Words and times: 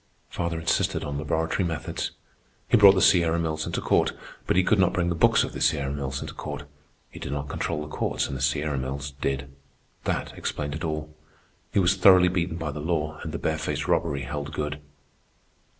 Father 0.29 0.59
insisted 0.59 1.03
on 1.03 1.19
laboratory 1.19 1.63
methods. 1.63 2.09
He 2.67 2.75
brought 2.75 2.95
the 2.95 3.03
Sierra 3.03 3.37
Mills 3.37 3.67
into 3.67 3.81
court, 3.81 4.13
but 4.47 4.55
he 4.57 4.63
could 4.63 4.79
not 4.79 4.93
bring 4.93 5.09
the 5.09 5.13
books 5.13 5.43
of 5.43 5.53
the 5.53 5.61
Sierra 5.61 5.93
Mills 5.93 6.21
into 6.23 6.33
court. 6.33 6.63
He 7.11 7.19
did 7.19 7.31
not 7.31 7.49
control 7.49 7.83
the 7.83 7.87
courts, 7.87 8.27
and 8.27 8.35
the 8.35 8.41
Sierra 8.41 8.79
Mills 8.79 9.11
did. 9.21 9.53
That 10.05 10.35
explained 10.35 10.73
it 10.73 10.83
all. 10.83 11.15
He 11.71 11.77
was 11.77 11.93
thoroughly 11.97 12.29
beaten 12.29 12.57
by 12.57 12.71
the 12.71 12.79
law, 12.79 13.19
and 13.21 13.31
the 13.31 13.37
bare 13.37 13.59
faced 13.59 13.87
robbery 13.87 14.23
held 14.23 14.53
good. 14.53 14.81